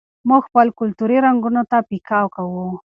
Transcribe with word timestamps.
موږ 0.27 0.41
خپل 0.49 0.67
کلتوري 0.79 1.17
رنګونه 1.25 1.61
نه 1.71 1.79
پیکه 1.89 2.19
کوو. 2.35 2.67